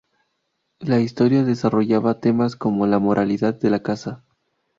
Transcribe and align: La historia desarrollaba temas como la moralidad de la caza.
La 0.79 0.99
historia 0.99 1.43
desarrollaba 1.43 2.19
temas 2.19 2.55
como 2.55 2.87
la 2.87 2.97
moralidad 2.97 3.53
de 3.59 3.69
la 3.69 3.83
caza. 3.83 4.25